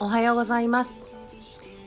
[0.00, 1.12] おはようございます。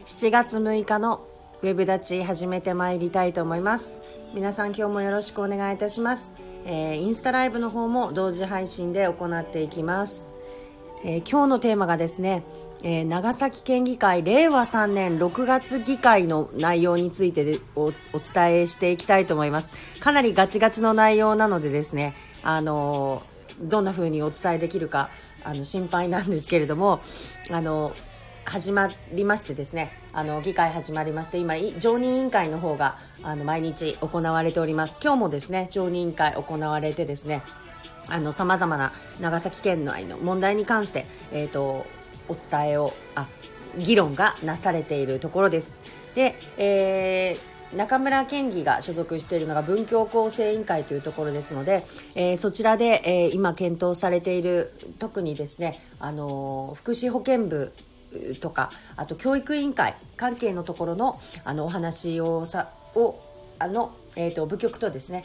[0.06, 1.26] 7月6日の
[1.62, 4.02] ウェブ立ち始めてまいりたいと思います。
[4.34, 6.34] 皆さん今日もよろしくお願いいします、
[6.66, 10.28] えー、インスタライブの方も同時配信で行っていきます、
[11.06, 12.44] えー、今日のテーマがですね
[12.88, 20.00] えー長崎県議会令和3年6月議会の内容についてでおお伝えしていきたいと思います。
[20.00, 25.10] かなりガチガチの内容なのでですねあのーどんな風にお伝えできるか
[25.44, 27.00] あの心配なんですけれども
[27.52, 27.94] あの
[28.44, 35.00] 始まりましてですねあの議会始まりまして今常任委員会の方があの毎日行われております。
[35.02, 37.42] 今日もですね常任委員会行われてですね
[38.08, 41.86] あの様々な長崎県内の問題に関して、えー、と
[42.28, 43.28] お伝えをあ
[43.78, 45.80] 議論がなされているところです。
[46.16, 51.84] で、えー中村県議が所属しているのが文教構成委員会というところですので、
[52.16, 57.74] えーそちらで、えー今検討されている特にですね、あのー福祉保健部
[58.40, 63.20] とかあと教育委員会関係のところのあのお話をさを
[63.60, 65.24] あの、えー、と部局とですね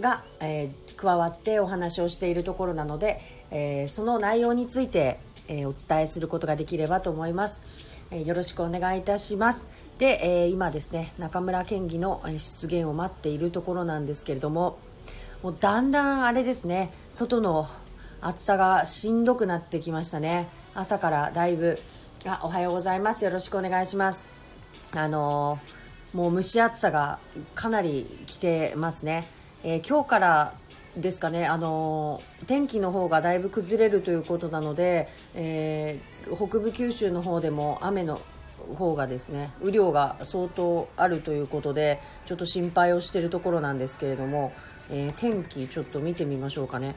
[0.00, 7.62] が、えー加わってお話をしているところなので、えーその内容について、えーお伝えすることができればと思います、
[8.10, 9.68] えーよろしくお願いいたします。
[9.98, 14.78] で、えー今ですね中村県議のえ出現を待っているところなんですけれども
[15.42, 17.66] もうだんだんあれですね外の
[18.20, 20.48] 暑さがしんどくなってきましたね。
[20.74, 21.78] 朝からだいぶ
[22.24, 23.24] あおはようございます。
[23.24, 24.26] よろしくお願いします。
[24.94, 25.82] あのー
[26.16, 27.18] もう蒸し暑さが
[27.54, 29.26] かなり来てますね、
[29.64, 30.54] えー今日から
[30.96, 38.20] ですかね、あのー天気の方がだいぶ崩れるということなので、えー北部九州の方でも雨の
[38.76, 44.52] 方がですね雨量が相当あるということでちょっと心配をしているところなんですけれども、
[44.90, 46.94] えー天気ちょっと見てみましょうかね。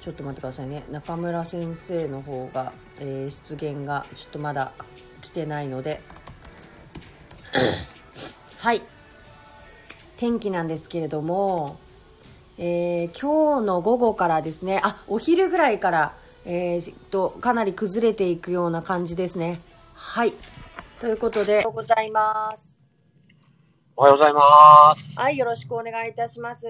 [0.00, 0.84] ちょっと待ってくださいね。
[0.90, 4.72] 中村先生の方が、えー出現がちょっとまだ
[5.20, 6.00] 来てないので。
[8.58, 8.82] はい。
[10.16, 11.78] 天気なんですけれども、
[12.60, 16.14] えー今日の午後からですねあお昼ぐらいから、
[16.44, 19.60] えーとかなり崩れていくような感じですね。
[19.94, 20.32] はい。
[21.00, 21.52] ということで。
[21.52, 22.80] おはようございます。
[23.96, 25.16] おはようございます。
[25.16, 26.66] はいよろしくお願いいたします。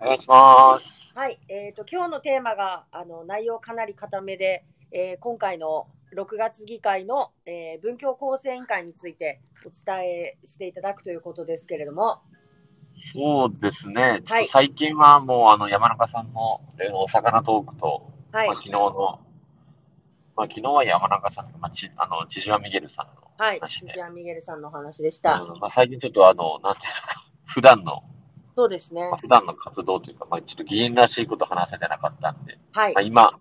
[0.00, 0.84] お願いします。
[1.14, 12.20] はい、えー、と今日のテーマがあの内容かなり固めで、えー今回の6月議会の、えー文教構成委員会についてお伝えしていただくということですけれども、
[13.12, 14.22] そうですね。
[14.26, 14.48] はい。
[14.48, 18.46] 最近はもうあの山中さんのえーお魚トークと、はい。
[18.48, 19.20] まあ、昨日の、
[20.36, 25.40] まあ、昨日は山中さんと、まあ、ちあの、ジジュアミゲルさんのはい、話で、ジアン・ミゲルさんのお話でした。
[25.40, 28.02] うんまあ、最近ちょっとあの、なんていうのか、普段の、
[28.56, 29.10] そうですね。
[29.10, 32.94] まあ、普段の活動というか、まあ、ちょっと議員らしいこと話せてなかったんで、はい。
[32.94, 33.38] まあ、、今、ま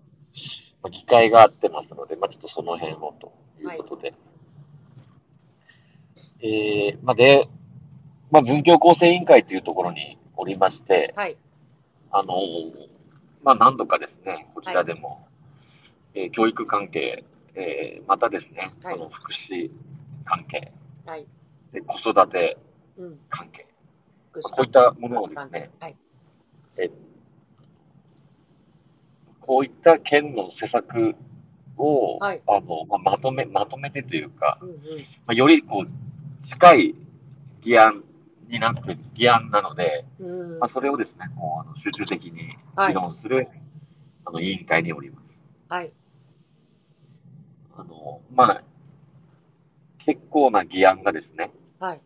[0.83, 4.13] あ、議会があってますので、まあ、ちょっとその辺をということで。
[6.41, 7.47] えー、まあ、で、
[8.31, 11.37] まあ、文教構成委員会というところにおりまして、はい、
[12.11, 12.89] あのー
[13.43, 15.27] まあ、何度かですね、こちらでも、
[16.13, 18.93] えー教育関係、えーまたですね、はい。
[18.95, 19.69] その福祉
[20.25, 20.71] 関係、
[21.05, 21.25] はい、
[21.71, 22.57] で子育て
[22.97, 23.67] うん、関係、
[24.31, 25.95] 福祉こういったものをですね、はい、
[26.77, 26.89] え
[29.41, 31.15] こういった県の施策
[31.77, 32.41] を、はい。
[32.47, 34.75] あのまあ、まとめ、まとめてというか、うん、うん、ま
[35.27, 36.95] あ、よりこう、近い
[37.61, 38.03] 議案
[38.49, 40.59] になって、議案なので、うん。
[40.59, 42.93] まあ、それをですね、こうあの集中的にはい。
[42.93, 43.47] 議論する、
[44.25, 45.25] あの委員会におります。
[45.67, 45.91] はい、
[47.75, 48.63] あの、まあ、
[49.99, 52.01] 結構な議案がですね、はい、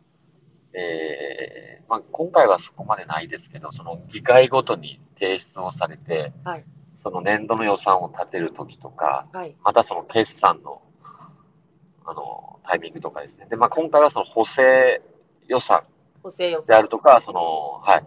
[0.74, 6.66] えーまあ、今回はそこまでないですけど、その議会ごとに提出をされて、はい、
[7.02, 10.82] その年度の予算を立てるときとか、はい、またその決算の、
[12.06, 13.48] あの、タイミングとかですね。
[13.50, 15.02] で、まあ、今回はその補正
[15.48, 15.84] 予算
[16.24, 16.84] 補正予であ算。
[16.84, 18.06] るとか、その、はい。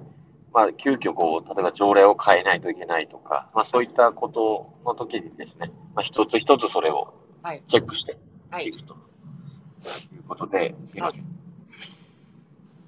[0.52, 8.16] まあ、急遽こう、例えば条例を変えないといけないとか、まあ、そういったことの時にですね、まあ、一つ一つそれをはい、チェックして
[8.50, 11.24] はいい、くということで、すいません。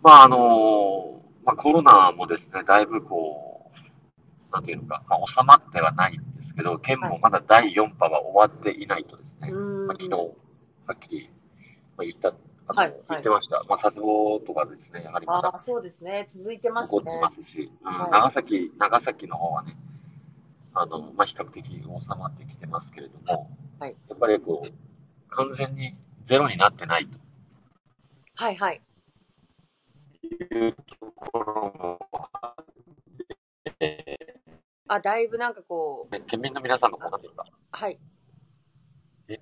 [0.02, 10.26] まあ、あのまあ、コロナもですね、だいぶこう、なんていうのか、まあ、収まってはないんですけど、県もまだ第4波は終わっていないとですね、うんまあ、昨日、は
[10.94, 11.30] っきり、
[11.96, 12.32] まあ、言った、
[12.66, 13.62] あとはい言ってました。
[13.68, 17.20] まあ、佐世保とかですね、やはりまだああ、そうですね、続いてます残ってね。
[17.20, 17.92] ますし、うん。
[17.92, 18.10] はい。
[18.10, 19.76] 長崎、長崎の方はね、
[20.72, 21.82] あの、まあ、比較的収
[22.18, 23.96] まってきてますけれども、はい。
[24.08, 25.94] やっぱりこう、完全に
[26.26, 27.08] ゼロになってない
[28.36, 28.82] はいはい。
[30.22, 31.98] というところも、
[33.80, 34.16] え
[34.88, 37.98] あ、だいぶなんかこう、ー、県民の皆さんのこう、なんていうか、はい。
[39.28, 39.40] え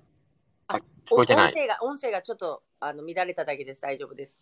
[0.67, 1.51] ああ聞こえてない。
[1.51, 3.81] 音声が、音声がちょっと、あの、乱れただけです。
[3.81, 4.41] 大丈夫です。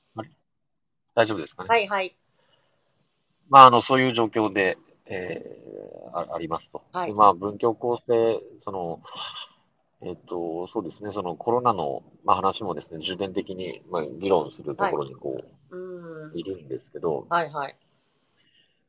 [1.14, 1.70] 大丈夫ですかね。
[1.70, 2.16] はいはい。
[3.50, 5.62] まあ、あの、そういう状況で、えー
[6.14, 6.84] あありますと。
[6.92, 9.02] はいでまあ、文教構成、その、
[10.02, 15.42] えっ、と、そうですね、そのコロナの、まあ、話もですね、重点的に、まあ、議論するところにこ
[15.72, 16.38] う、うーん。
[16.38, 17.76] い、るんですけど、はいはい。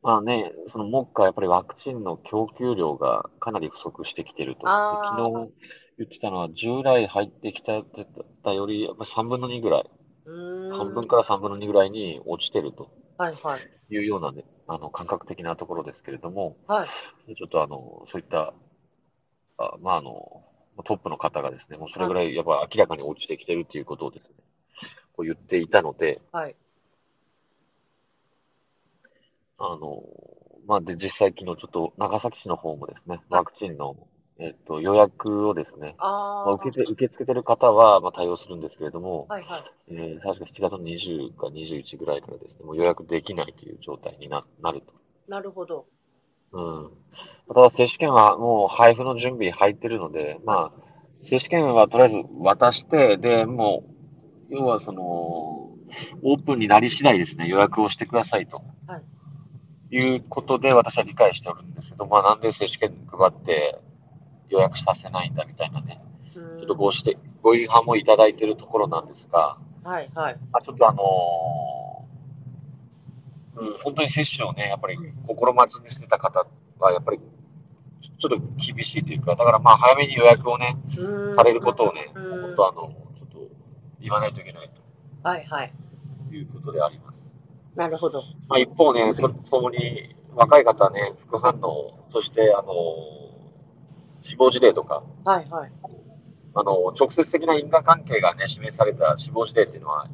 [0.03, 4.67] まあね、その目下やっぱりワクチンの供給量がかなり不足してきてると。
[4.67, 5.53] であー昨日
[5.99, 7.83] 言ってたのは、従来入ってきた
[8.43, 9.85] たより、やっぱ3分の2ぐらい、
[10.25, 10.79] うーん。
[10.79, 13.83] 半分から3分の2ぐらいに落ちてるとはいはい。
[13.91, 16.89] いうようなね、あの、感覚的なところですけれども、はい。
[17.37, 18.55] ちょっとあの、そういった、
[19.59, 20.43] あまああの、
[20.85, 24.35] トップの方がですね、もうそれぐらいやっぱ明らかに落ちてきてるっていうことをですね、
[25.15, 26.57] こう言っていたので、はい。
[29.65, 30.03] あの、
[30.67, 33.97] まあで、実際昨日ちょっと長崎市の方もですね、ワクチンの、
[34.41, 36.47] えっと、予約をですね、ああ。
[36.47, 39.63] まあ、受けて、受け付けてる方は、まあ、対応するんですけれども、はいはい。
[39.91, 44.93] えー確か7月の20か21ぐらいからですね、もう予約できないという状態にななると。
[45.29, 45.87] なるほど。
[46.53, 46.91] うん。
[47.55, 50.83] ただ、接種券はもう配布の準備入ってるので、まあ、
[51.21, 53.85] 接種券はとりあえず渡して、で、も
[54.51, 58.63] う、要はその、オープンになり次第ですね、予約をしてくださいと。
[58.89, 59.03] はい
[59.93, 63.79] いうことで私は理解しておるんですけど、まあなんで接種券配って
[64.49, 66.03] 予約させないんだみたいなね、
[66.35, 70.37] ちょっとご指摘、ご違反もいただいているところなんですが、はいはい。
[70.51, 74.97] まあ、ちょっとあのーうん、本当に接種をね、やっぱり
[75.27, 76.47] 心待ちにしてた方
[76.79, 80.79] は、やっぱりちょっと厳しいというか、だからまあ早めに予約をね、
[81.37, 83.49] されることをね、本当あの、ちょっと
[84.01, 84.71] 言わないといけない
[85.23, 85.73] はいはい。
[86.29, 87.12] ということであります。
[87.75, 88.23] なるほど。
[88.49, 92.75] まあ一方ね、それとともに若い方はね、副反応、そしてあの、
[94.23, 95.73] 死亡事例とか、はいはい。
[96.55, 100.09] あの、直接的な因果関係がね、示された死亡事例っていうのは、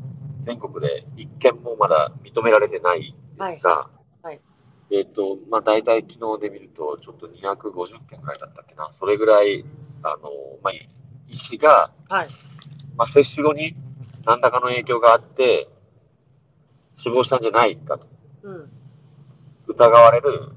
[0.45, 3.91] 全国で一件もまだ認められてないんですが、は
[4.23, 4.41] いはい
[4.91, 8.91] えっ、と、まあ、大体昨日で見ると、ちょっと250件ぐらいだったっけな。
[8.99, 9.65] それぐらい、
[10.03, 10.31] あの、
[10.63, 10.73] まあ、
[11.29, 12.29] 医師が、はい。
[12.97, 13.77] まあ、接種後に
[14.25, 15.69] 何らかの影響があって、
[16.99, 18.07] 死亡したんじゃないかと
[18.43, 18.71] うん。
[19.69, 20.51] 疑われる、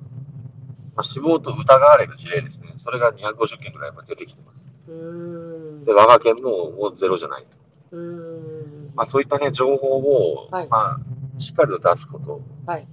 [0.95, 2.75] まあ、死亡と疑われる事例ですね。
[2.83, 4.65] それが250件ぐらいまで出てきてます。
[4.87, 5.93] うーんで、。
[5.93, 7.45] 我が県ももうゼロじゃない。
[7.91, 8.91] うーん。
[8.95, 10.99] まあ、そういったね、情報を、はいま
[11.37, 12.41] あ、しっかりと出すこと。
[12.65, 12.87] はい。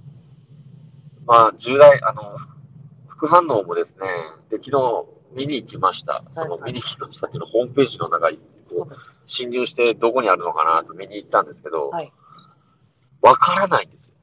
[1.25, 2.37] まあ、重大、あの、
[3.07, 4.07] 副反応もですね、
[4.49, 6.23] で、昨日見に行きました。
[6.33, 8.95] その、見に行きましたっていうのホームページの中に、こう、
[9.27, 12.11] 侵入してどこにあるのかなと見に行ったんですけど、はい。
[13.21, 14.13] わからないんですよ。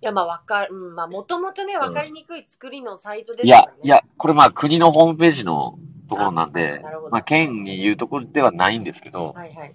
[0.00, 3.48] いや、まあ、わかる、うん、まあ、もともとね、わかりにくい作りのサイトですい。
[3.48, 5.78] や、いや、これまあ国のホームページの
[6.08, 9.74] ところなんでまあ県に言うところではないんですけど、はいはい。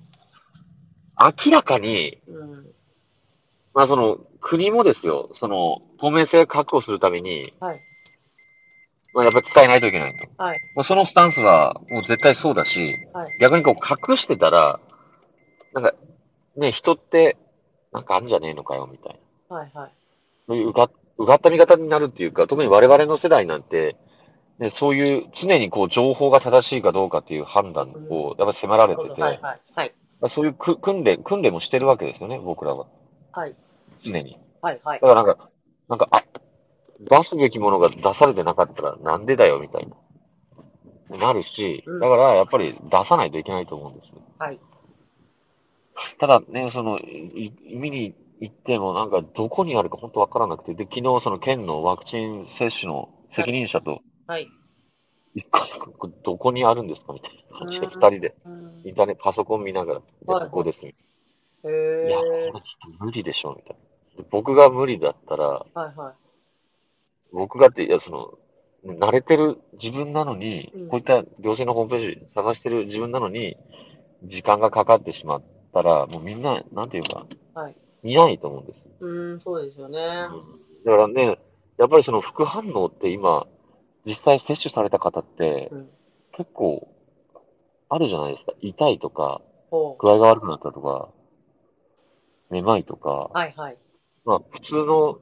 [1.46, 2.66] 明らかに、うん。
[3.74, 7.82] まあその国もですよ、その透明性を確保するために、はい。
[9.14, 10.44] まあやっぱり伝えないといけないと。
[10.44, 10.60] はい。
[10.76, 13.38] まあ、そのスタンスはもう絶対そうだし、はい。
[13.40, 14.80] 逆にこう隠してたら、
[15.74, 15.94] なんか
[16.56, 17.38] ね、人って
[17.94, 19.20] なんかあんじゃねえのかよみたい
[19.50, 19.56] な。
[19.58, 19.92] はいはい。
[20.48, 23.96] そういううがうがった見方になるっていうか、特に我々の世代なんて、
[24.60, 29.60] ね、そういう常にこう情報が正しいかどうかっていう判断をやっぱり迫られてて、はいはい。
[29.76, 29.94] はい。
[30.22, 32.88] まあそういうく訓練、訓練もしてるわけですよね、僕らは。
[33.32, 33.56] はい。
[34.04, 34.38] 常に。
[34.62, 35.08] はいはいだ。
[35.08, 35.50] からなんか、
[35.90, 36.24] なんか、あ、
[37.00, 39.96] 出すべきものが出されてなかったらなんでだよみたいな。
[41.18, 44.22] なるしうん、だからやっぱり出さないといけないと思うんですよ。
[44.40, 44.60] はい。
[46.20, 54.48] ただね、その、い見に行ってもなんかどこにあるか本当わからなくて、で、昨日その県のワクチン接種の責任者と、はい。
[55.36, 60.86] 一回、これどこにあるんですかみたいな感じで、うん二人で、うんインターネット、パソコン見ながら、ここです。
[60.86, 62.58] いへや、これえちょ。
[62.58, 62.62] っ
[62.98, 63.78] と無理でしょ、みたい
[64.18, 64.24] な。
[64.24, 66.14] で僕が無理だったら、はいはい。
[67.32, 68.38] 僕がって、いや、その、
[68.86, 73.58] 慣れてる自分なのに、うんこういった行政のホームページ探してる自分なのに、
[74.24, 75.44] 時間がかかってしまっ
[75.74, 77.76] たら、もうみんな、なんていうか、はい。
[78.04, 78.80] 見ないと思うんです。
[79.02, 80.00] うーん、そうですよね。
[80.86, 81.38] だからね、
[81.78, 83.48] やっぱりその副反応って今、
[84.06, 85.90] 実際接種された方ってうん。
[86.34, 86.88] 結構
[87.90, 88.54] あるじゃないですか。
[88.60, 91.10] 痛いとか、ほ具合が悪くなったとか、
[92.50, 93.38] めまいとか、う。
[93.38, 93.78] はいはい。
[94.26, 95.20] まあ普通の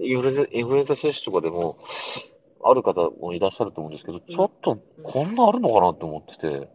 [0.00, 1.78] インフルエンザインフルエンザ接種とかでも、
[2.64, 6.68] ある方もいらっしゃると思うんですけど、ちょっとこんなあるのかなって思ってて、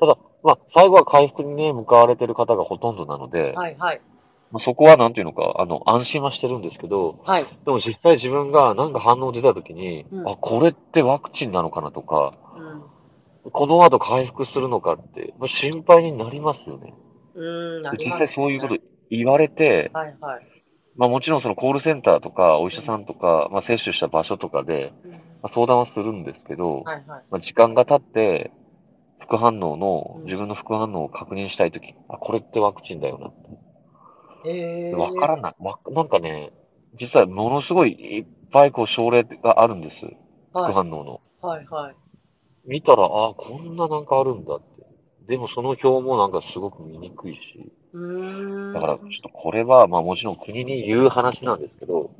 [0.00, 4.00] ただ、まあ、最後は回復にね、向かわれてる方がほとんどなので、はいはい。
[4.50, 7.44] まあ、そこはなんていうのか、あの、安心はしてるんですけど、はい。
[7.44, 12.34] でも実際自分がなんか反応出た時に、うんあ、これってワクチンなのかなとか、
[13.44, 13.50] うん。
[13.52, 16.94] この後回復するのかって、まあ心配になりますよね。
[17.34, 18.76] うーん、なで実際そういうこと
[19.10, 20.46] 言われて、はいはい。
[20.96, 27.06] まあもちろんそのコールセンターとか、お医者さんとか、まあ接種した場所とかで、うんまあ、相談はするんですけど、はいはい。
[27.06, 28.50] まあ、時間が経って、
[29.30, 33.32] 副反応のう、ん自分の副反応を確認したいとき、あ、これってワクチンだよなっ
[34.42, 34.48] て。
[34.48, 34.94] へえ。
[34.94, 35.54] わからない。
[35.60, 36.50] わ、なんかね、
[36.96, 40.04] 実はものすごいいっぱいこう症例があるんです。
[40.50, 41.20] 副はい反応の。
[41.40, 41.96] はいはい。
[42.66, 44.66] 見たら、あ、こんななんかあるんだって。
[45.28, 47.72] でもその表もなんかすごく見にくいし。
[48.74, 52.10] だからちょっとこれは、まあもちろん国に言う話なんですけど、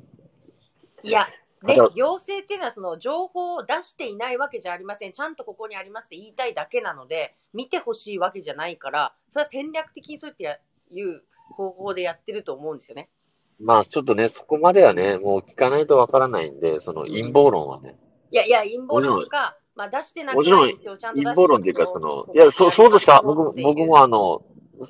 [1.02, 1.26] いや、
[1.64, 5.12] でただ、行政っていうのはその情報を出していないわけじゃありません。
[5.12, 10.58] ちゃんとここにありますって言いたいだけなので、見てほしいわけじゃないから、それは戦略的にそうやってや
[10.90, 13.08] いう方法でやってると思うんですよね。
[13.60, 17.96] まあちょっとね、そこまではね、もう聞かないとわからないんで、その陰謀論はね、
[18.30, 20.96] いやいや、陰謀論か、まあ出してなくもちろんないですよ。
[20.96, 24.42] ちゃんと陰謀論っていうか、そその、いや、そう、そうとしか、僕僕もあの、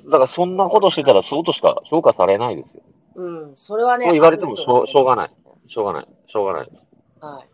[0.05, 2.83] だからそんなことしてたらそうとしか評価されないですよ。
[3.15, 4.05] うん、それはね。
[4.05, 5.17] そう言われてもしょうしょうが。
[5.17, 5.31] ない。
[5.67, 6.07] しょうがない。
[6.31, 6.87] しょうがないです。
[7.19, 7.47] はい。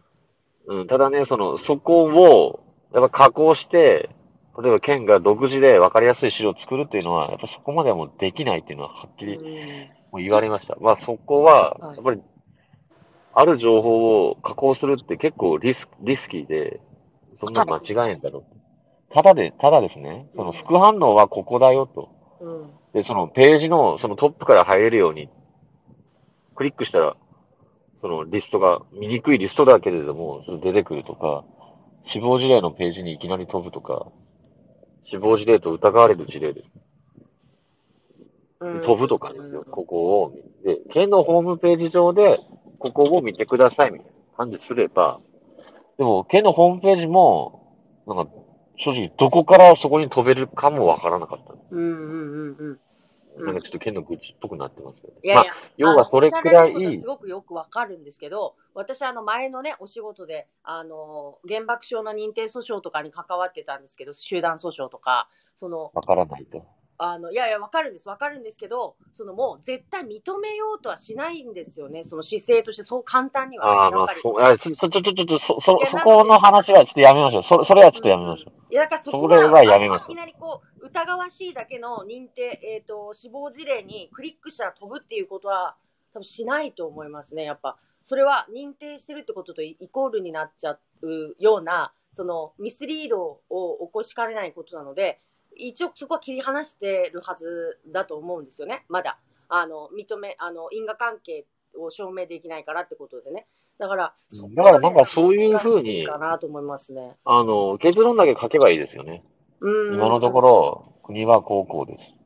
[0.68, 4.10] うん、ただね、その、そこを、やっぱ加工して、
[4.62, 10.76] 例えば県が独自で分かりやすい資料を作るっていうのは、やっぱそこまではもうできないっていうのははっきりうんもう言われました。
[10.80, 12.22] まあそこはは、いやっぱり、
[13.34, 16.82] ある情報を加工するって結構リスリスキーで、
[17.40, 19.14] そんな間違えんだろう。
[19.14, 22.10] ただで、ただですね、その副反応はここだよと。
[22.40, 22.70] うん。
[22.94, 25.30] で、そのページのそのトップから入れるように、
[26.56, 27.16] クリックしたら、
[28.02, 31.44] そのリストが、見にくいリストだけれども、それ出てくるとか、
[32.06, 34.08] 死亡事例のページにいきなり飛ぶとか、
[35.06, 36.68] 死亡事例と疑われる事例です。
[38.60, 40.34] うん飛ぶとかですよ、ここを。
[40.64, 42.40] で、県のホームページ上で、
[42.80, 45.20] ここを見てくださいみたいな感じすれば、
[45.98, 47.76] でも、県のホームページも、
[48.08, 48.32] なんか、
[48.78, 51.54] 正直、どこからそこに飛べるかもわからなかった。
[51.72, 52.80] うんうんうんうん。
[53.40, 55.20] なんかちょっと県の愚痴っぽくなってますけど、ね。
[55.24, 66.66] いやいや、要はそれくらいすごくよくわかるんですけど、私、あの、前のね、お仕事で、あの、原爆症の認定訴訟とかに関わってたんですけど、集団訴訟とか、その、わからないと。
[67.00, 70.06] あの、いやいや、わかるんです、わかるんですけど、そのもう絶対認
[70.40, 73.84] めようとはしないんですよね、その姿勢として、そう簡単には。
[73.84, 77.44] ああ、まあ、そう、ちょ、ちょ、ちょ、ちょ、そ、そそこの話はちょっとやめましょう。
[77.44, 78.54] それ、それはちょっとやめましょう。
[78.70, 85.76] いや、だからそこそれはやめますいきなりこう、疑わしいだけの認定、えっ、と、死亡事例にクリックしたら飛ぶっていうことは、
[86.14, 87.78] 多分しないと思いますね、やっぱ。
[88.04, 95.20] それは認定してるってこととイイコールになっちゃうような、そのミスリードを起こしかねないことなので、
[95.58, 99.20] 一応そこは切り離してるはずだと思うんですよね、まだ。
[99.50, 101.46] あの、認め、あの、因果関係
[101.78, 103.48] を証明できないからってことでね。
[103.78, 104.14] だから、
[104.56, 107.16] だからなんかそういうふうに難しいかなと思いますね。
[107.26, 109.24] あの、結論だけ書けばいいですよね。
[109.60, 109.96] うん。
[109.96, 112.18] 今のところ、国は高校です。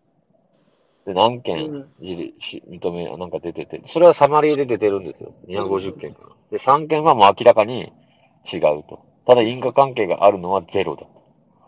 [1.06, 5.34] で、何う件ん、自立し認め、なんか出てて、それはサマリーで出てるんですよ。
[5.48, 6.30] 250件から。
[6.52, 7.92] で、3件はもう明らかに
[8.52, 9.04] 違うと。
[9.26, 11.06] ただ因果関係があるのはゼロだ。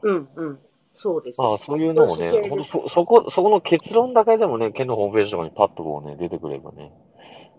[0.03, 0.59] うん、うん。
[0.95, 1.41] そうです。
[1.41, 6.91] まあ、そういうのもねほんとですそ、そこ、そこの結論だけでもね、県のホームページとかにパッとこうね、出てくればね、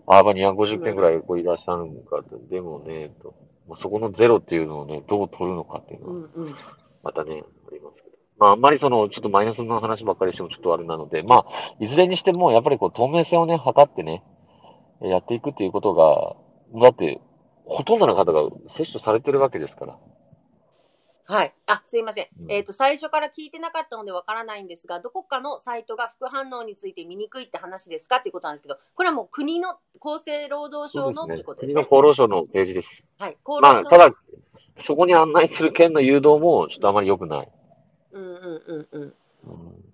[0.07, 3.35] ああ、まあ250件ぐらいこういらっしゃるのかと、でもね、と、
[3.67, 6.55] まあ、そこのゼロっていうのをね、どう取るのかっていうのは、うん、うん。
[7.03, 8.15] またね、ありますけど。
[8.37, 14.23] まあ、あんまりその、ちょっとマイナスの話ばっかりしてもちょっとあれなので、まあ、いずれにしても、やっぱりこう、透明性をね、測ってね、
[15.01, 16.35] やっていくっていうことが、
[16.81, 17.19] だって、
[17.65, 19.97] ほとんどの方が接種されてるわけですから。
[21.27, 21.53] はい。
[21.65, 22.27] あ、すいません。
[22.43, 31.73] うんえっ、と、最初から聞いてなかったのでわからないんですが、どこかのサイトが副反応について見にくいって話ですかっていうことなんですけど、これはもう国の厚生労働省のってことですね。
[31.73, 33.03] 国の厚労省のページです。
[33.17, 33.31] はい。
[33.31, 34.15] 厚労まあ、省ただ、
[34.81, 37.49] そこに案内する県の誘導も、ちょっとあまり良くない。
[38.11, 39.01] うんうんうんうん。
[39.01, 39.85] うん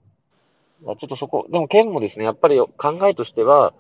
[0.83, 3.73] まあ、ちょっとそこ、でも県もですね、やっぱり考えとしては、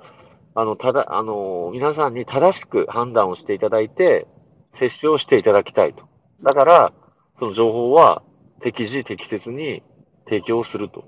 [0.53, 4.27] あの、ただ、あの、皆さんに正しく判断をしていただいて、
[4.75, 6.03] 接種をしていただきたいと。
[6.43, 6.93] だから、
[7.41, 8.21] その情報は
[8.61, 9.81] 適時適切に
[10.25, 11.05] 提供すると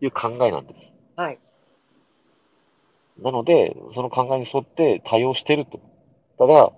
[0.00, 0.80] いう考えなんです。
[1.14, 1.38] はい。
[3.22, 5.80] なので、その考えに沿って対応してると。
[6.38, 6.72] ただ、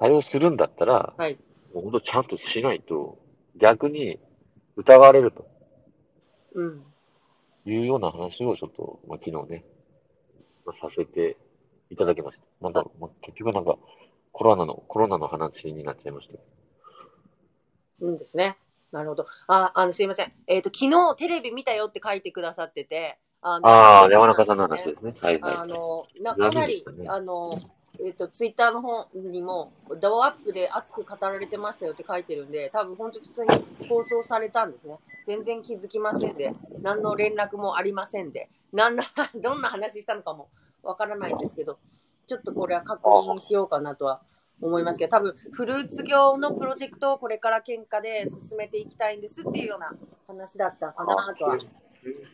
[0.00, 1.38] 対応するんだったら、はい。
[1.72, 3.20] もう本当ちゃんとしないと、
[3.54, 4.18] 逆に
[4.74, 5.46] 疑われると
[6.54, 6.82] うん。
[7.66, 9.64] いうような話をちょっと、まあ、昨日ね、
[10.66, 11.36] まあ、させて
[11.88, 12.64] いただきました。
[12.64, 13.76] なんか、まあ、結局なんか、
[14.32, 16.34] コロナの、コロナの話になっちゃいました。
[18.02, 18.56] うんですね。
[18.90, 19.26] なるほど。
[19.46, 20.32] あ、あの、すいません。
[20.46, 25.14] えっ、と、昨日テレビ見たよって書いてくださってて、あのああ、山中さんの話ですね。
[25.20, 25.54] はいはい。
[25.56, 27.50] あの、なかなり、ねあの、
[28.04, 34.98] えっ、と、ツイッターの方にも、ドアップで熱く語られてましたよって書いてるんで、多分本当に普通に放送されたんですね。
[35.26, 39.04] 全然気づきませんで、何の連絡もありませんで、なんな、
[39.34, 40.48] どんな話したのかも
[40.82, 41.78] わからないんですけど、
[42.26, 44.22] ちょっとこれは確認しようかなとは
[44.62, 49.92] 思いますけど、多分フルーツ業のプロジェクトをこれから喧嘩で進めていきたいんですっていうような
[50.26, 51.66] 話だったかなとははち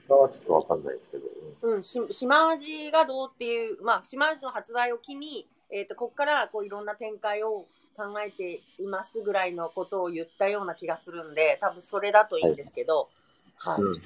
[0.09, 1.25] ょっとわかんないですけど。
[1.63, 7.67] うん、し島味がどうっていう、まあ、島味の発売を機に、えっ、と、ここからこういろんな展開を
[7.97, 13.09] 考えていますぐらいのことを言ったような気がするんで、多分それだといいんですけど、
[13.57, 13.83] はい。
[13.83, 13.97] うん。
[13.97, 14.01] っ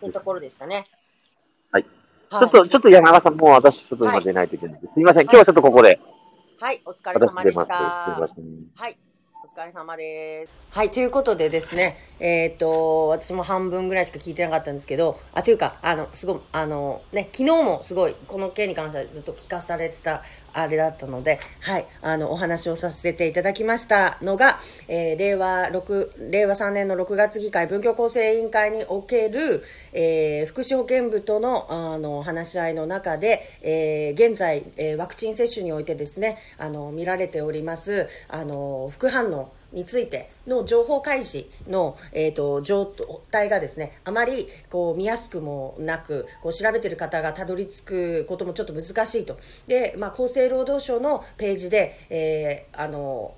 [0.00, 0.86] ていうところですかね。
[1.70, 1.86] はい。
[2.30, 2.40] はい。
[2.40, 5.22] ちょっと、ちょっと山中さん、もう私、ちょっと今出ないといけないんで、すみません。
[5.22, 6.00] 今日はちょっとここで、はい、
[6.84, 7.74] お疲れ様でした。
[7.74, 8.98] はい。
[9.42, 10.52] お疲れ様です。
[10.68, 20.22] はい、ということでですね、えっ、と、私も半分ぐらいしか聞いてなかったんですけど、あ、というか、あの、すごい、あの、ね、昨日もすごい、この件に関してはずっと聞かされてた、
[20.52, 42.86] あれだったので、はい、あの、お話をさせていただきましたのが、えー令和6、令和3年の6月議会文教構成委員会における、えー福祉保健部との、あの、話し合いの中で、えー現在、えーワクチン接種においてですね、あの、見られております、あの、副反応、についての情報開示の、えー、と状
[43.30, 49.38] 態がですねあまりこう見やすくもなくこう調べてる方がたどり着くこともちょっと難しいと。
[49.66, 53.34] で、まあ、厚生労働省のページで、えーあの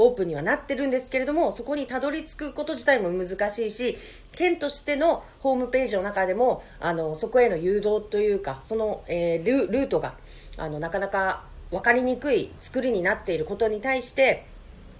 [0.00, 3.98] オープンにはなってるんですけれどもそこにたどり着くこと自体も難しいし
[4.30, 10.14] 県としてのホームページの中でもあのそこへの誘導というかその、えールルートが
[10.56, 14.46] あのなかなか分かりにくい作りになっていることに対して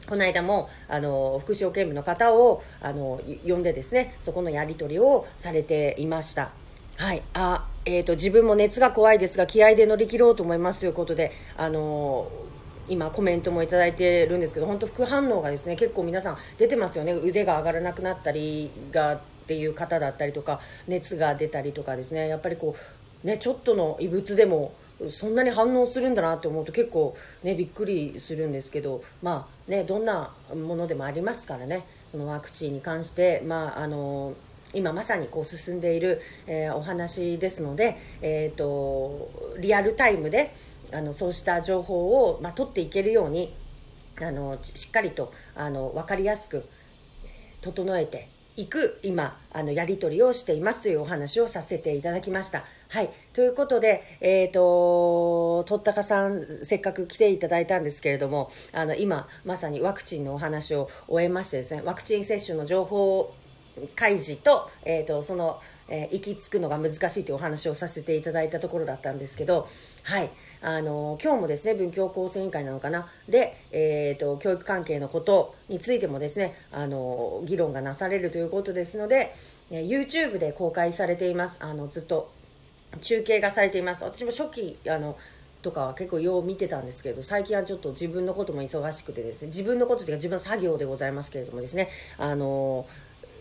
[0.08, 6.50] この間もあの福祉保健部の方をあの呼んでですねそこのやり取りをされていました。
[6.96, 12.28] はい、あえー、と自分も熱が怖いですが気合で乗り切ろうと思いますということであの
[12.88, 17.12] 今コメントもいただいてるんですけど本当副反応がですね結構皆さん出てますよね。
[17.12, 22.28] 腕が上がらなくなったりがっていう方だったりとか熱が出たりとかですね。
[22.28, 22.74] やっぱりこ
[23.24, 24.72] うねちょっとの異物でも
[25.08, 34.34] そんなに反応するんだなって思うと結構ねびっくりするんですけどまあねどんなものでもありますからねこのワクチンに関してまああの
[34.74, 40.54] 今まさにこう進んでいる、えーお話ですので、えー、とリアルタイムで
[40.92, 43.54] あのそうした情報を、まあ、取っていけるように
[44.20, 46.68] あのしっかりとあの分かりやすく
[47.60, 52.64] 整えていく今あのやり取りをしていますというお話をさせていただきました。
[52.90, 63.34] はい、ということで、えー、ととったかさんせっかく来ていただいたんですけれどもあの今まさにワクチンのお話を終えましてですねワクチン接種の情報
[63.94, 69.68] 開示と,、えー、とその、えー行き着くのが難しいというお話をさせていただいたところだったんですけど、
[70.02, 70.30] はい、
[70.62, 73.06] あの今日もですね文教構成委員会なのかな？
[73.28, 79.34] で、えー、と教育関係のことについてもですねあの議論がなされるということですので、
[79.70, 81.58] え YouTube で公開されています。
[81.60, 82.30] あのずっと
[83.00, 84.04] 中継がされています。
[84.04, 85.16] 私も初期あの
[85.62, 92.86] とかは結構よう見てたんですけど最近はちょっと自分のことも忙しくてですね自分のことというか自分の作業でございますけれどもですねあの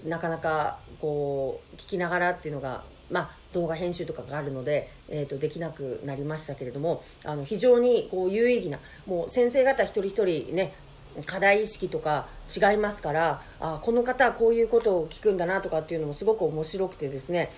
[0.06, 10.74] なかなかこう聞きながらっていうのがまあ動画編集とかがあるので、えー、とできなくなりましたけれどもあの非常にこう有意義なもう先生方一人一人ね
[11.26, 17.52] 課題意識とか違いますからあこの方はこういうことを聞くんだなとかっていうのもすごく面白くてですね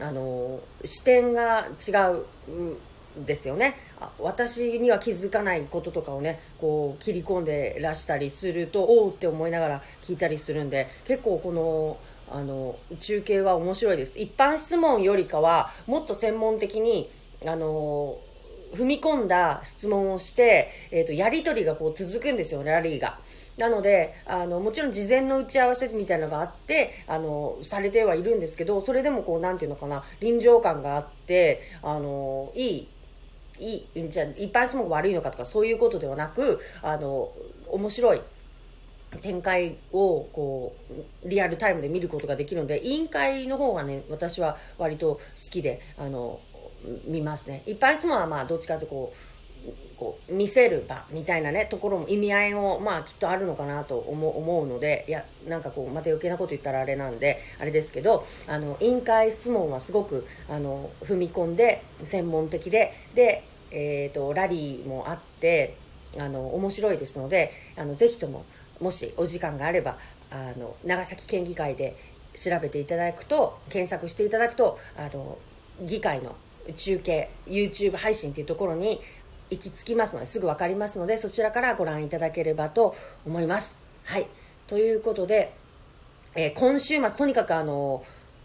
[0.00, 1.92] あの視点が違
[2.48, 17.08] うんですよねあ私には気づかないこととかをねこう切り込んでらしたりするとおおって思いながら聞いたりするんで結構このあの中継は面白いです一般質問よりかはもっと専門的に
[17.46, 18.18] あの
[18.74, 23.20] 踏み込んだ質問をして、えー、とやり取りがこう続くんですよラリーが。
[23.58, 32.88] なのであのもちろん事前の打ち合わせみたいなのがあってあのされてはいるんですけどそれでもこうなんていうのかな臨場感があってあのいい
[33.58, 37.32] いいじゃあ一般質問が悪いのかとかそういうことではなくあの
[37.68, 38.20] 面白い
[39.22, 40.76] 展開をこ
[41.24, 46.40] うリアルタイムで見ることができるので委員会の方がね私は割と好きであの
[47.06, 47.62] 見ますね。
[47.66, 49.35] 一般質問はまあどっちかというとこう
[49.98, 65.76] こう見せる場みたいなねところも意味合いもまあきっとあるのかなと思う思うのでいやなんかこうまた余計なこと言ったらあれなんであれですけどあの委員会質問はすごくあの踏み込んで専門的でで、えー、とラリーもあって
[66.18, 68.44] あの面白いですのであのぜひとも
[68.80, 69.98] もしお時間があれば
[70.30, 71.96] あの長崎県議会で
[72.34, 75.38] 調べていただくと検索していただくとあの
[75.80, 76.36] 議会の
[76.74, 79.00] 中継 YouTube 配信というところに
[79.50, 82.94] 行き着きますのですぐ分かりますのでそちらからご覧いただければと
[83.26, 83.78] 思います。
[84.04, 84.26] はい。
[84.66, 85.54] ということで、
[86.34, 88.04] えー今週末とにかくあの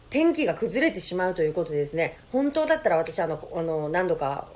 [0.09, 4.47] 天気が崩れてしまうということでですね本当だったら私あのあの何度か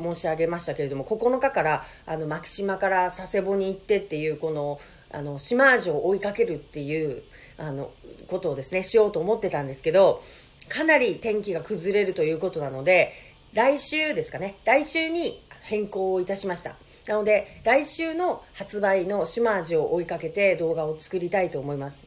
[0.00, 7.22] 申し上げましたけれども9日からあの牧島から佐世保に行ってっていうこのあの島味を追いかけるっていう
[7.56, 7.90] あの
[8.28, 10.22] ことをですねしようと思ってたんですけど
[10.68, 13.12] かなり天気が崩れるということなので
[13.54, 16.76] 来週ですかね来週に変更をいたしました。
[17.06, 22.06] なので来週の発売の島味を追いかけて動画を作りたいと思います。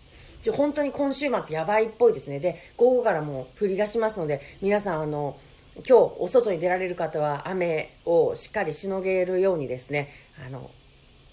[0.50, 2.40] 本当に今週末やばいっぽいですね。
[2.40, 5.38] で午後からもう降り出しますので皆さんあの
[5.76, 10.10] 今日お外に出られる方は雨をしっかりしのげるようにですね
[10.46, 10.70] あの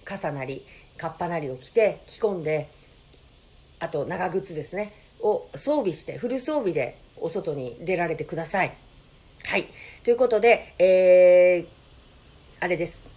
[0.04, 0.64] 傘なり
[0.96, 2.70] カッパなりを着て着込んで
[3.80, 8.76] あと長靴ですねを装備してフル装備でお外に出られてください。
[9.44, 9.68] はい。
[10.04, 11.77] ということでえー、
[12.60, 13.08] あれです。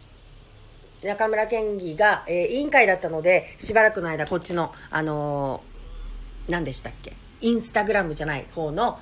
[1.04, 7.13] 中村県議が、えー委員会だったのでしばらくの間こっちのあのー何でしたっけ？
[7.41, 8.99] インスタグラムじゃない方の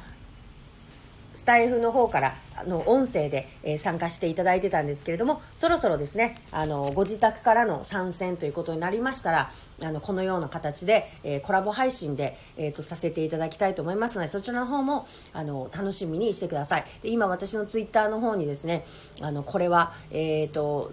[1.50, 16.84] タイフの方からあの音声で、えー参加していただいてたんですけれどもそろそろですねあのご自宅からの参戦ということになりましたらあのこのような形で、えーコラボ配信で、えー、とさせていただきたいと思いますのでそちらの方もあの楽しみにしてください。
[17.02, 18.86] で今私のツイッターの方にですね
[19.20, 20.92] あのこれはえっ、と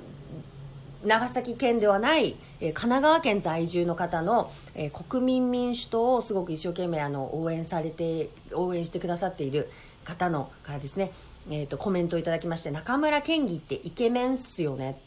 [1.04, 9.68] 長崎県ではない、えー神奈川県在住の方の、えー国民民主党をすごく一生懸命あの応援されて応援してくださっている
[10.06, 11.12] 方のからですね、
[11.50, 14.98] えー、とコメントをいただきまして中村県議ってイケメンっすよね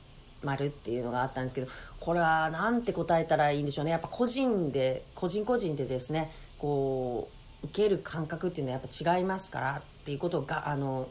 [0.44, 1.68] 丸っていうのがあったんですけど
[2.00, 3.92] これはなんて答えたらいいんでしょうね。
[3.92, 7.30] やっぱ個人で個人個人でですねこ
[7.64, 11.10] う受ける感覚っていうのはやっぱ違いますからっていうことがあの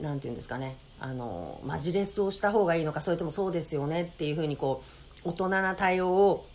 [0.00, 4.82] なんていうんですかねあのマジレスをした方がいいのかそれともそうですよねっていうふうにこ
[5.24, 6.46] う大人な対応を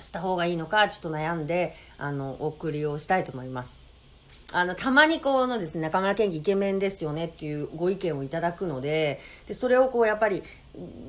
[0.00, 3.81] した方がいいのかちょっと悩んであのお送りをしたいと思います。
[4.52, 10.42] あのたまにこのですね中村健議イケメンですよねっていうご意見をいただくのででそれをこうやっぱり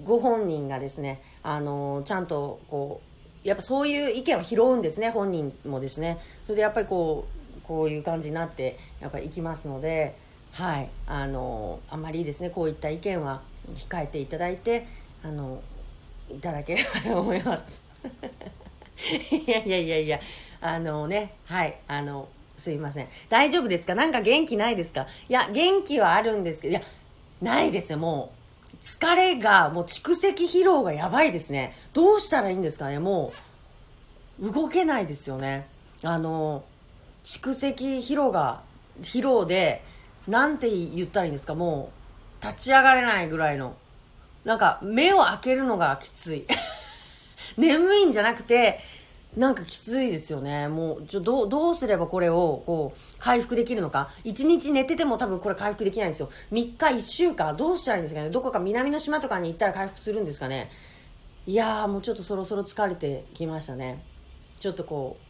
[0.06, 3.02] ご本人がですねあのちゃんとこ
[3.44, 6.18] うやっぱそういう意見を拾うんですね本人もですね。
[6.46, 7.28] それでやっぱりこ
[7.58, 10.16] うこういう感じになってやっぱりいきますので
[10.54, 10.90] はい。
[11.06, 13.42] あのあまりですねこういった意見は
[13.76, 14.88] 控えていただいて
[15.24, 15.62] あの
[16.30, 17.82] いただければと思います。
[19.32, 20.20] いやいやいやいや
[20.62, 21.76] あのねはい。
[21.90, 23.08] あのすいません。
[23.30, 23.96] 大丈夫ですか？
[23.96, 25.08] なんか元気ないですか？
[25.28, 26.82] いや元気はあるんですけどいや
[27.42, 27.98] ないですよ。
[27.98, 28.34] も
[28.74, 31.74] う疲れがもう蓄積疲労がやばいですね。
[31.94, 33.00] どうしたらいいんですかね？
[33.00, 33.34] も
[34.42, 35.68] う動けないですよね。
[36.04, 36.64] あの
[37.24, 38.62] 蓄積疲労が
[39.02, 39.84] 疲労で
[40.28, 41.56] なんて言ったらいいんですか？
[41.56, 41.92] も
[42.42, 43.76] う立ち上がれないぐらいの。
[44.46, 46.46] なんか目を開けるのがきつい。
[47.58, 48.80] 眠いんじゃなくて
[49.36, 50.68] なんかきついですよね。
[50.68, 54.10] もうちょどうどうすればこれをこう回復できるのか。
[54.26, 56.30] 1日寝てても多分これ回復できないんですよ。
[56.52, 58.30] 3日1週間どうしたらいいんですかね。
[58.30, 60.70] どこか南の島とかに行ったら回復するんですかね。
[61.46, 64.04] いやーもうちょっとそろそろ疲れてきましたね。
[64.60, 65.24] ちょっとこう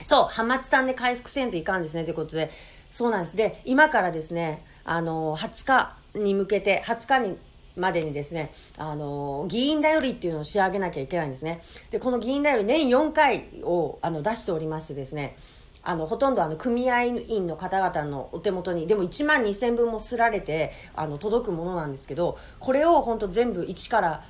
[0.00, 2.50] そう、ハマチさんで回復せんといかんですね、ということで、
[2.90, 3.36] そうなんです。
[3.36, 7.36] で、今からですね、あの、20日に向けて、20日に、
[7.78, 11.62] までにですね、あの、議員だよりっていうのを仕上げなきゃいけないんですね。
[11.90, 15.36] で、この議員だより年4回を、あの、出しておりましてですね、
[15.82, 24.24] あの、ほとんどあの、組合員の方々のお手元に、でも1万2000分もすられて、あの、届くものなんですけど、これを本当全部一から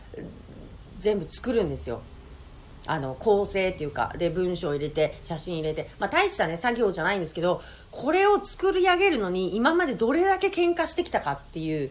[0.95, 2.03] 全部作るんですよ。
[2.89, 11.91] あの構成っていうかで文章入れて写真入れて、まあ、大したね作業じゃないんですけどこれを作り上げるのに今までどれだけ喧嘩してきたかっていう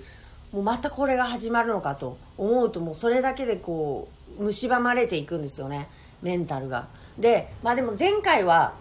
[0.52, 4.08] もうまたこれが始まるのかと思うともうそれだけでこ
[4.40, 5.88] う蝕まれていくんですよね。
[6.22, 6.88] メンタルが。
[7.18, 8.74] でまあでも前回は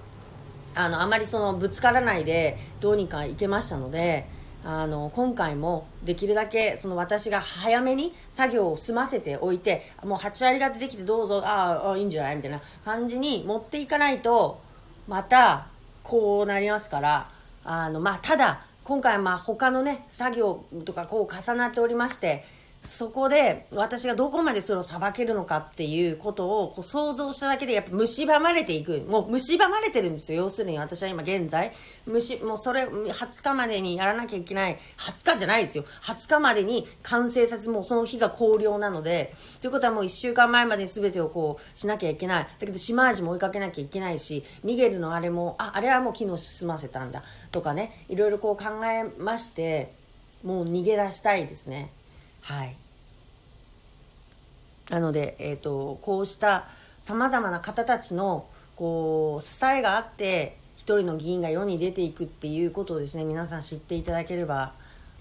[0.75, 4.27] あのあまりそのぶつからないでどうにかいけましたので
[4.65, 12.37] あの今回もできるだけその私が早めに作業を済ませておいてもう8割方できてどうぞああいいんじゃない？
[12.37, 14.61] みたいな感じに持っていかないと
[15.09, 15.69] また
[16.03, 17.29] こうなりますから
[17.65, 22.45] あの、まあ、ただ今回まあ他のね作業とかこう重なっておりまして
[22.87, 29.05] そこで私がどこまでそれを裁けるのかっていうことをこう想像しただけでやっぱ蝕まれていく。
[29.09, 30.45] もう蝕まれてるんですよ。
[30.45, 31.73] 要するに私は今現在。
[32.07, 34.79] むしもうそれ20日までにやらなきゃいけない。
[34.99, 35.85] 20日じゃないですよ。
[36.03, 39.35] 20日までに完成させもうその日が考慮なので。
[39.61, 42.45] ということはもう1週間前までに全てをこうしなきゃいけない。
[42.45, 47.23] だけど島味も追いかけなきゃいけないしミゲルのあれもああれはもう昨日済ませたんだ。
[47.51, 48.05] とかね。
[48.09, 49.93] いろいろこう考えまして
[50.45, 51.91] もう逃げ出したいですね。
[52.47, 52.77] はい。
[54.91, 56.69] なので、えーと、こうした
[57.01, 64.75] さまざまな方たちのこう支えがあって一人の議員が世に出ていくっていうことをですね皆さん知っていただければ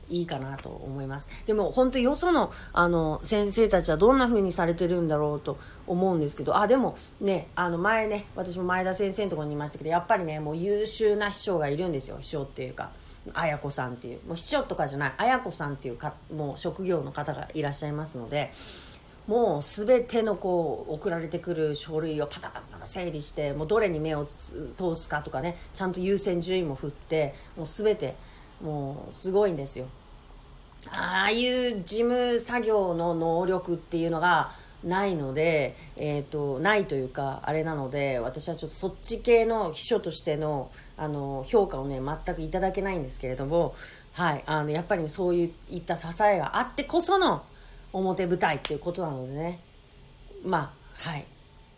[0.07, 1.27] いいかなと思います。
[1.47, 5.57] でも本当よそのあの先生たちはどんな風にされてるんだろうと
[5.87, 12.91] 思うんですけどあでもねあの前ね私も前田先生のところにいましたけどやっぱりねもう優秀な秘書がいるんですよ秘書っていうか。
[13.33, 18.51] 綾子さんっていうもう秘書とかじゃない綾子さんっていうかもう職業の方がいらっしゃいますので
[19.27, 28.15] もう全てのこう送られてくる書類をパタパタ整理してもうどれに目を通すかとかねちゃんと優先順位も振ってもう全て
[28.61, 29.87] もうすごいんですよ。
[30.91, 34.51] ああいう事務作業の能力っていうのが
[34.83, 43.75] ないので、えーと、ないというかあれなので私はちょっとそっち系の秘書としてのあの評価をね全くいただけないんですけれども、
[44.13, 47.43] はい、あのやっぱりそういった支えがあってこその
[47.91, 49.59] 表舞台っていうことなのでね。
[50.45, 51.25] まあはい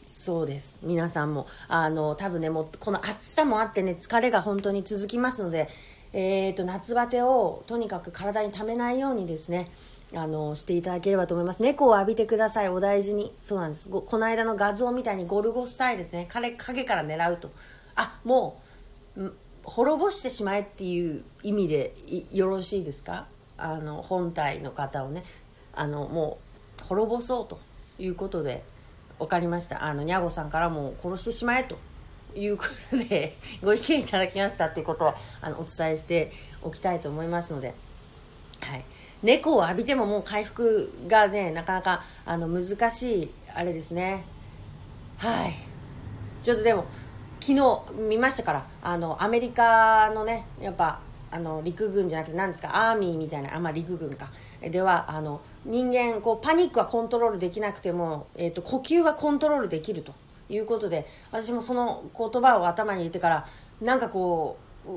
[0.05, 0.79] そうです。
[0.81, 5.67] 皆さんもあの多分ねもうこの暑さもあってね疲れが本当に続きますので、
[6.13, 9.69] えーと、夏バテをとにかく体にためないようにですね
[10.15, 11.61] あのしていただければと思います。
[11.61, 12.69] 猫を浴びてください。
[12.69, 13.33] お大事に。
[13.41, 13.89] そうなんです。
[13.89, 17.51] この間の画像みたいにゴルゴスタイルでね影影から狙うと。
[17.95, 18.66] あもう
[19.63, 21.93] 滅ぼしてしまえっていう意味で
[22.31, 23.27] よろしいですか？
[23.57, 25.23] あの本体の方をね。
[25.73, 26.39] あのも
[26.81, 27.59] う滅ぼそうと
[27.99, 28.63] いうことで
[29.19, 29.83] 分かりました。
[29.83, 31.77] あのにゃごさんからも殺してしまえと
[32.35, 37.73] いうことで ご意見いただきましたっていうことはあのお伝えしておきたいと思いますので、
[38.61, 38.83] はい、
[39.21, 44.23] 猫を浴びてももう回復がねなかなかあの難しいあれですね。
[45.17, 45.53] はい。
[46.43, 46.85] ちょっとでも
[47.47, 50.99] 昨日見ましたからあのアメリカのねやっぱ
[51.31, 54.29] あの陸軍じゃなくて何ですかアーミーみたいなあ、まあ、陸軍か。
[54.59, 60.13] ではあの人間こうパニックはコントロールできなくても、えーと、呼吸はコントロールできると。
[60.49, 63.47] いうことで私もその言葉を頭に入れてから
[63.81, 64.91] なんかこう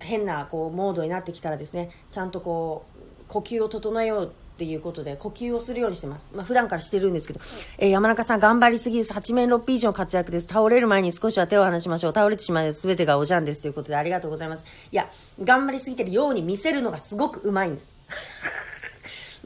[0.00, 6.26] 変なこうモードになってきたらですねちゃんとこう呼吸を整えようっていうことで呼吸をするようにしてます。
[6.34, 7.40] まあ、普段からしてるんですけど、
[7.76, 9.12] えー、山中さん頑張りすぎです。
[9.12, 10.46] 8面六臂以上活躍です。
[10.46, 12.14] 倒れる前に少しは手を離しましょう。
[12.14, 13.60] 倒れてしまう全てがおじゃんです。
[13.60, 14.64] ということでありがとうございます。
[14.90, 17.86] いや、頑張りすぎてるように見せるのがすごくうまいんです。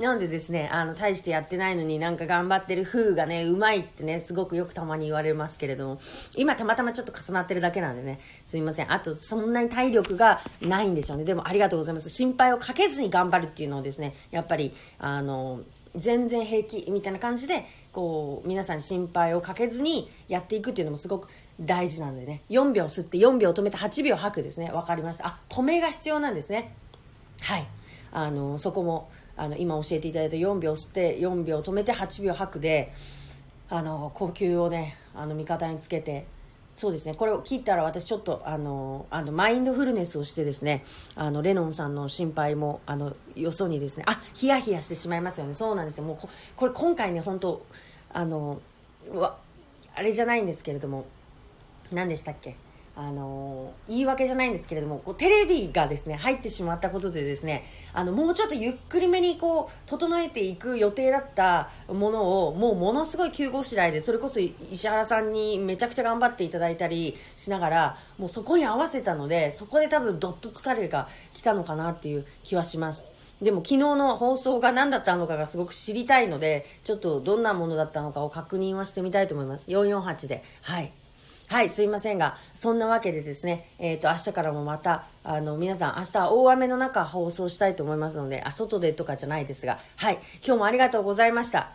[0.01, 6.01] なのでですね、あの、大してやってないのになんか頑張ってる風がね、うまいってね、すごくよくたまに言われますけれども、
[6.37, 8.93] 今たまたまちょっと重なってるだけなんでね、すいません。
[8.93, 11.25] あと、そんなに体力がないんでしょうね。
[11.25, 12.09] でもありがとうございます。
[12.09, 15.61] 心配をかけずに頑張るっていうのをですね、やっぱり、あの、
[15.97, 21.29] 全然平気みたいな感じで、こう、皆さん心配をかけずにやっていくっていうのもすごく
[21.61, 22.43] 大事なんでね。
[22.49, 24.71] 4秒吸って4秒止めて8秒吐くですね。
[24.71, 25.27] わかりました。
[25.27, 26.73] あ、止めが必要なんですね。
[27.43, 27.67] はい。
[28.13, 29.11] あの、そこも、
[29.41, 32.93] あの今教えていただいた4秒吸って4秒止めて8秒吐くで
[33.71, 36.27] あの呼吸をねあの味方につけて。
[36.73, 37.15] そうですね。
[37.15, 40.85] これを聞いたら私ちょっとあのあのマインドフルネスをしてですね
[41.17, 45.53] あのレノンさんの心配もあのよそにですねあヒヤヒヤしてしまいますよね。
[45.53, 46.05] そうなんですよ。
[46.05, 47.67] もうここれ今回ね本当
[48.13, 48.61] あの
[49.13, 49.37] わ
[49.95, 51.07] あれじゃないんですけれども
[51.91, 52.57] 何でしたっけ？
[53.03, 73.09] あの言い訳じゃないんですけれどもこうテレビがですね入ってしまったことでですねあのもうちょっとゆっくりめにこう整えていく予定だったものをもうものすごい急ごしらえでそれこそ石原さんにめちゃくちゃ頑張っていただいたりしながらもうそこに合わせたのでそこで多分どっと疲れが来たのかなっていう気はします。
[73.41, 79.71] でも昨日の放送が何だったのかがすごく知りたいので、ちょっとどんなものだったのかを確認はしてみたいと思います。
[79.71, 80.45] 448で。
[80.61, 80.93] はい。
[81.51, 91.73] はい、すいませんが、そんなわけでですね、えっ、ー、と、明日からもまた、あの、皆さん、明日は大雨の中放送したいと思いますので、あ、外でとかじゃないですが、はい、今日もありがとうございました。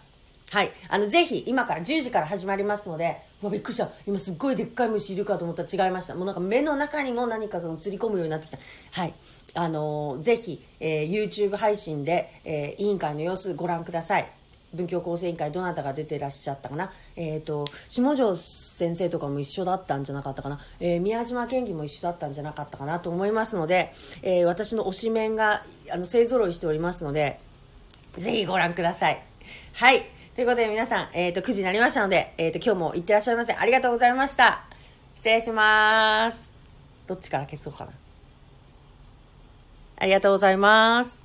[0.49, 0.71] はい。
[0.87, 3.89] あの、ぜひ、今から10時から始まりますので、もうびっくりした。
[4.07, 6.15] 今すっごいでっかい虫いるかと思ったら違いました。
[6.15, 8.57] もうなんか目の中にも何かが映り込むようになってきた。
[8.93, 9.13] はい。
[9.55, 14.31] あのー、ぜひ、えー、YouTube 配信で、えー、委員会の様子ご覧ください。
[14.73, 16.93] 文教構成委員会どなたが出てらっしゃったかな。
[17.17, 18.35] えっ、ー、と、下條
[18.75, 27.39] 先生とかも一緒だったんじゃなかったかな、えー、宮島県議も一緒だったんじゃなかったかなと思いますので、えー、私の推しメンがあの勢ぞろいしておりますので
[28.17, 29.23] ぜひご覧ください。
[29.73, 30.03] はい。
[30.35, 33.53] ということで皆さん、えっ、と、9時になりましたので、えっ、と、今日も行ってらっしゃいませ。
[33.53, 34.65] ありがとうございました。
[35.15, 36.55] 失礼します。
[37.07, 37.91] どっちから消そうかな。
[39.97, 41.24] ありがとうございます。